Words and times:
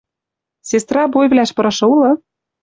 Сестра 0.69 1.03
бойвлӓш 1.13 1.49
пырышы 1.55 1.85
улы?» 1.93 2.11